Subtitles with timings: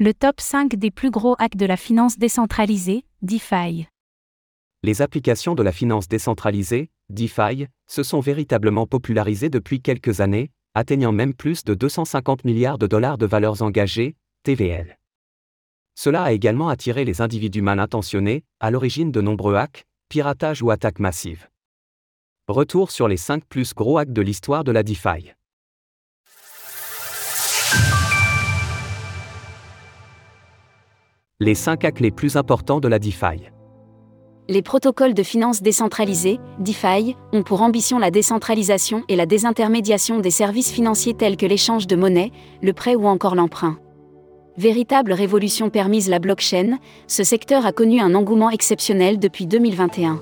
[0.00, 3.88] Le top 5 des plus gros hacks de la finance décentralisée, DeFi.
[4.84, 11.10] Les applications de la finance décentralisée, DeFi, se sont véritablement popularisées depuis quelques années, atteignant
[11.10, 14.14] même plus de 250 milliards de dollars de valeurs engagées,
[14.44, 15.00] TVL.
[15.96, 20.70] Cela a également attiré les individus mal intentionnés, à l'origine de nombreux hacks, piratages ou
[20.70, 21.48] attaques massives.
[22.46, 25.32] Retour sur les 5 plus gros hacks de l'histoire de la DeFi.
[31.40, 33.48] Les 5 hacks les plus importants de la DeFi.
[34.48, 40.32] Les protocoles de finance décentralisés, DeFi, ont pour ambition la décentralisation et la désintermédiation des
[40.32, 43.78] services financiers tels que l'échange de monnaie, le prêt ou encore l'emprunt.
[44.56, 50.20] Véritable révolution permise la blockchain, ce secteur a connu un engouement exceptionnel depuis 2021.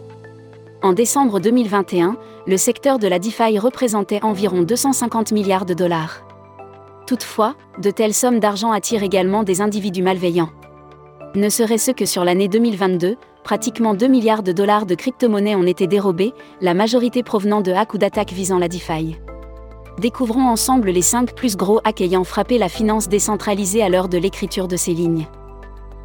[0.83, 6.27] En décembre 2021, le secteur de la DeFi représentait environ 250 milliards de dollars.
[7.07, 10.51] Toutefois, de telles sommes d'argent attirent également des individus malveillants.
[11.37, 15.87] Ne serait-ce que sur l'année 2022, pratiquement 2 milliards de dollars de crypto-monnaies ont été
[15.87, 19.19] dérobés, la majorité provenant de hacks ou d'attaques visant la DeFi.
[19.99, 24.17] Découvrons ensemble les 5 plus gros hacks ayant frappé la finance décentralisée à l'heure de
[24.17, 25.27] l'écriture de ces lignes.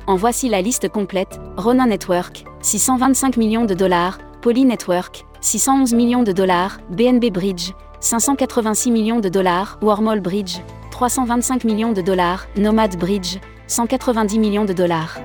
[0.06, 6.24] En voici la liste complète Ronin Network, 625 millions de dollars, Poly Network, 611 millions
[6.24, 10.58] de dollars, BNB Bridge, 586 millions de dollars, Wormhole Bridge,
[11.02, 15.18] 325 millions de dollars, Nomad Bridge, 190 millions de dollars.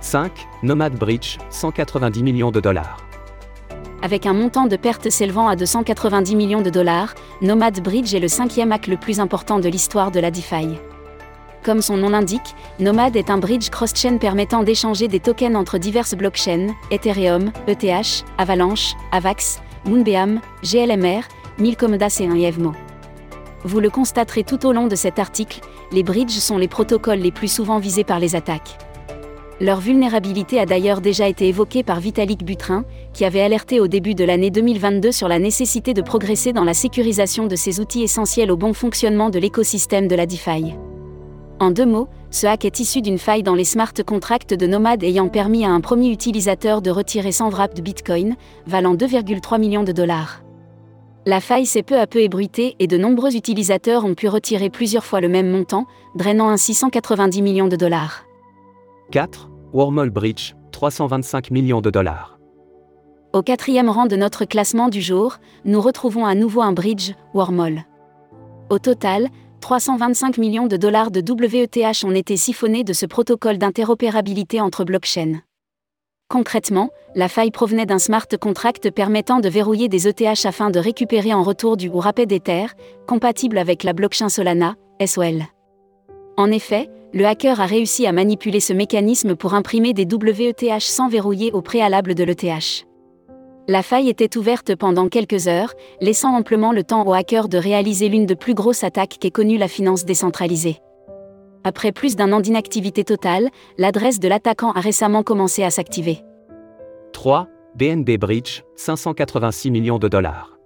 [0.00, 0.30] 5.
[0.62, 2.98] Nomad Bridge, 190 millions de dollars.
[4.02, 8.28] Avec un montant de pertes s'élevant à 290 millions de dollars, Nomad Bridge est le
[8.28, 10.78] cinquième hack le plus important de l'histoire de la DeFi.
[11.64, 16.14] Comme son nom l'indique, Nomad est un bridge cross-chain permettant d'échanger des tokens entre diverses
[16.14, 21.22] blockchains, Ethereum, ETH, Avalanche, Avax, Moonbeam, GLMR,
[21.58, 22.74] Milcomodas et un Evmo.
[23.64, 27.32] Vous le constaterez tout au long de cet article, les bridges sont les protocoles les
[27.32, 28.78] plus souvent visés par les attaques.
[29.60, 34.14] Leur vulnérabilité a d'ailleurs déjà été évoquée par Vitalik Butrin, qui avait alerté au début
[34.14, 38.50] de l'année 2022 sur la nécessité de progresser dans la sécurisation de ces outils essentiels
[38.50, 40.74] au bon fonctionnement de l'écosystème de la DeFi.
[41.58, 45.02] En deux mots, ce hack est issu d'une faille dans les smart contracts de Nomad
[45.02, 48.36] ayant permis à un premier utilisateur de retirer 100 wraps de Bitcoin,
[48.66, 50.43] valant 2,3 millions de dollars.
[51.26, 55.06] La faille s'est peu à peu ébruitée et de nombreux utilisateurs ont pu retirer plusieurs
[55.06, 58.26] fois le même montant, drainant ainsi 190 millions de dollars.
[59.10, 59.48] 4.
[59.72, 62.38] Wormhole Bridge, 325 millions de dollars.
[63.32, 67.84] Au quatrième rang de notre classement du jour, nous retrouvons à nouveau un bridge, Wormhole.
[68.68, 69.28] Au total,
[69.60, 75.40] 325 millions de dollars de WETH ont été siphonnés de ce protocole d'interopérabilité entre blockchains.
[76.28, 81.32] Concrètement, la faille provenait d'un smart contract permettant de verrouiller des ETH afin de récupérer
[81.32, 82.66] en retour du ou rapid Ether,
[83.06, 84.74] compatible avec la blockchain Solana,
[85.04, 85.42] SOL.
[86.36, 91.08] En effet, le hacker a réussi à manipuler ce mécanisme pour imprimer des WETH sans
[91.08, 92.86] verrouiller au préalable de l'ETH.
[93.68, 98.08] La faille était ouverte pendant quelques heures, laissant amplement le temps au hacker de réaliser
[98.08, 100.80] l'une des plus grosses attaques qu'ait connue la finance décentralisée.
[101.64, 103.48] Après plus d'un an d'inactivité totale,
[103.78, 106.18] l'adresse de l'attaquant a récemment commencé à s'activer.
[107.14, 107.48] 3.
[107.74, 110.58] BNB Bridge, 586 millions de dollars.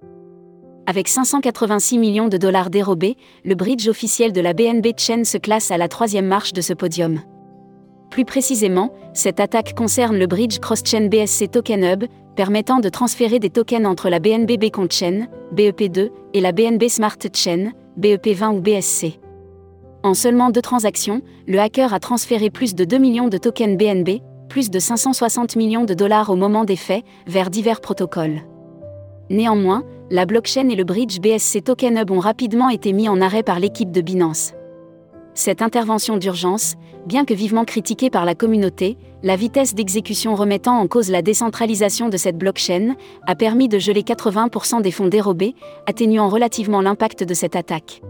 [0.86, 5.70] Avec 586 millions de dollars dérobés, le bridge officiel de la BNB Chain se classe
[5.70, 7.20] à la troisième marche de ce podium.
[8.10, 12.04] Plus précisément, cette attaque concerne le bridge cross-chain BSC Token Hub,
[12.34, 17.18] permettant de transférer des tokens entre la BNB Beacon Chain, BEP2, et la BNB Smart
[17.34, 19.20] Chain, BEP20 ou BSC.
[20.02, 24.20] En seulement deux transactions, le hacker a transféré plus de 2 millions de tokens BNB,
[24.48, 28.42] plus de 560 millions de dollars au moment des faits, vers divers protocoles.
[29.28, 33.42] Néanmoins, la blockchain et le bridge BSC Token Hub ont rapidement été mis en arrêt
[33.42, 34.54] par l'équipe de Binance.
[35.34, 36.74] Cette intervention d'urgence,
[37.06, 42.08] bien que vivement critiquée par la communauté, la vitesse d'exécution remettant en cause la décentralisation
[42.08, 42.94] de cette blockchain,
[43.26, 45.54] a permis de geler 80% des fonds dérobés,
[45.86, 48.00] atténuant relativement l'impact de cette attaque.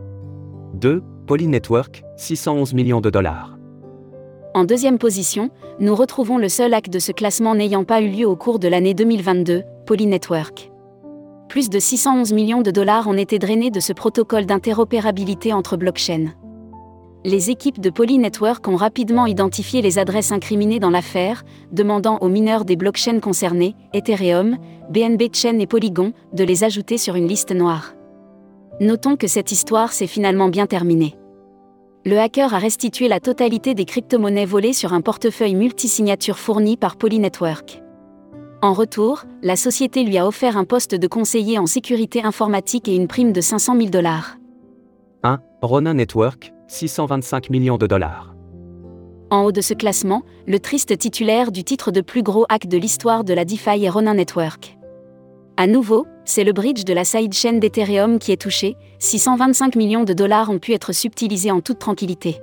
[0.74, 1.02] 2.
[1.28, 3.58] Poly Network, 611 millions de dollars.
[4.54, 8.26] En deuxième position, nous retrouvons le seul hack de ce classement n'ayant pas eu lieu
[8.26, 10.70] au cours de l'année 2022, Poly Network.
[11.50, 16.32] Plus de 611 millions de dollars ont été drainés de ce protocole d'interopérabilité entre blockchains.
[17.26, 22.30] Les équipes de Poly Network ont rapidement identifié les adresses incriminées dans l'affaire, demandant aux
[22.30, 24.56] mineurs des blockchains concernés, Ethereum,
[24.88, 27.92] BNB Chain et Polygon, de les ajouter sur une liste noire.
[28.80, 31.16] Notons que cette histoire s'est finalement bien terminée.
[32.06, 36.96] Le hacker a restitué la totalité des crypto-monnaies volées sur un portefeuille multisignature fourni par
[36.96, 37.82] Polynetwork.
[38.62, 42.94] En retour, la société lui a offert un poste de conseiller en sécurité informatique et
[42.94, 44.36] une prime de 500 000 dollars.
[45.24, 45.40] 1.
[45.60, 48.36] Ronin Network, 625 millions de dollars.
[49.30, 52.78] En haut de ce classement, le triste titulaire du titre de plus gros hack de
[52.78, 54.77] l'histoire de la DeFi est Ronin Network.
[55.60, 60.12] À nouveau, c'est le bridge de la sidechain d'Ethereum qui est touché, 625 millions de
[60.12, 62.40] dollars ont pu être subtilisés en toute tranquillité.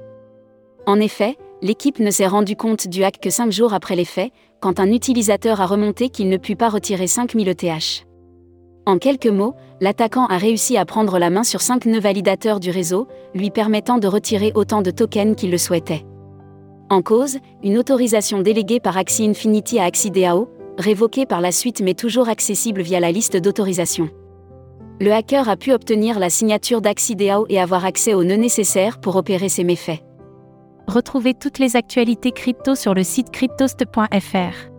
[0.86, 4.34] En effet, l'équipe ne s'est rendu compte du hack que 5 jours après les faits,
[4.60, 8.06] quand un utilisateur a remonté qu'il ne put pas retirer 5000 ETH.
[8.86, 12.70] En quelques mots, l'attaquant a réussi à prendre la main sur 5 nœuds validateurs du
[12.70, 16.06] réseau, lui permettant de retirer autant de tokens qu'il le souhaitait.
[16.90, 21.94] En cause, une autorisation déléguée par Axie Infinity à AxiDAO, révoquée par la suite mais
[21.94, 24.10] toujours accessible via la liste d'autorisation.
[25.02, 29.16] Le hacker a pu obtenir la signature d'AxiDAO et avoir accès aux nœuds nécessaires pour
[29.18, 30.02] opérer ses méfaits.
[30.88, 34.72] Retrouvez toutes les actualités crypto sur le site cryptost.fr.